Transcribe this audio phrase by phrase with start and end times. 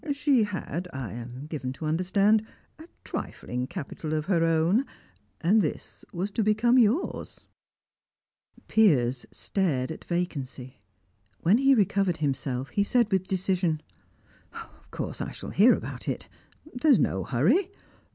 [0.13, 2.43] She had, I am given to understand,
[2.79, 4.87] a trifling capital of her own,
[5.41, 7.45] and this was to become yours."
[8.67, 10.77] Piers stared at vacancy.
[11.41, 13.83] When he recovered himself he said with decision:
[14.53, 16.27] "Of course I shall hear about it.
[16.73, 17.69] There's no hurry.